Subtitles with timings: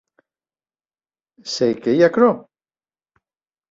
[1.57, 2.35] Se qué ei aquerò?